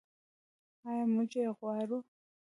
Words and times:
آیا 0.89 1.05
موږ 1.13 1.31
یې 1.39 1.49
غواړو؟ 1.57 1.99